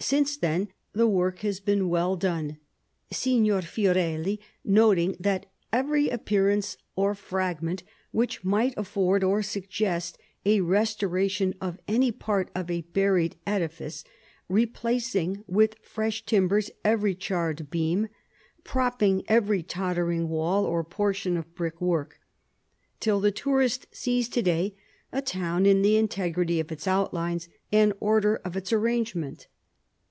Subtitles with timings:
[0.00, 2.58] Since then, the work has been well done,
[3.12, 5.16] Signor Fiorelli noting
[5.72, 12.70] "every appearance or fragment which might afford or suggest a restoration of any part of
[12.70, 14.02] a buried edifice;
[14.48, 18.08] replacing with fresh timbers every charred beam,
[18.64, 22.18] propping every tottering wall or portion of brick work,"
[22.98, 24.74] till the tourist sees to day
[25.12, 29.46] a town in the integrity of its outlines and order of its arrangement.